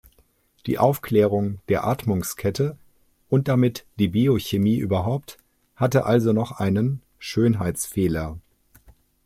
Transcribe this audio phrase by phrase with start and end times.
[0.65, 2.75] Die Aufklärung der Atmungskette,
[3.29, 5.37] und damit die Biochemie überhaupt,
[5.75, 8.39] hatte also noch einen „Schönheitsfehler“.